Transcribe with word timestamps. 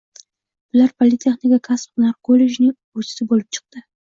Bular 0.71 0.87
Politexnika 1.03 1.59
kasb-hunar 1.67 2.17
kollejining 2.31 2.73
oʻquvchisi 2.75 3.29
boʻlib 3.35 3.55
chiqdi. 3.59 3.87